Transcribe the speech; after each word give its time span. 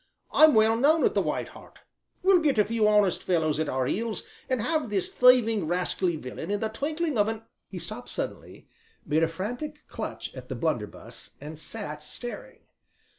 I'm 0.31 0.55
well 0.55 0.75
known 0.77 1.03
at 1.05 1.13
'The 1.13 1.21
White 1.21 1.49
Hart;' 1.49 1.77
we'll 2.23 2.39
get 2.39 2.57
a 2.57 2.65
few 2.65 2.87
honest 2.87 3.21
fellows 3.21 3.59
at 3.59 3.69
our 3.69 3.85
heels 3.85 4.23
and 4.49 4.59
have 4.59 4.89
this 4.89 5.11
thieving, 5.13 5.67
rascally 5.67 6.15
villain 6.15 6.49
in 6.49 6.59
the 6.59 6.69
twinkling 6.69 7.19
of 7.19 7.27
an" 7.27 7.43
He 7.69 7.77
stopped 7.77 8.09
suddenly, 8.09 8.67
made 9.05 9.21
a 9.21 9.27
frantic 9.27 9.87
clutch 9.87 10.33
at 10.33 10.49
his 10.49 10.57
blunderbuss, 10.57 11.35
and 11.39 11.59
sat 11.59 12.01
staring. 12.01 12.61